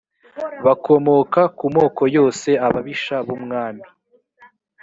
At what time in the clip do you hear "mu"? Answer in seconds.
1.61-1.67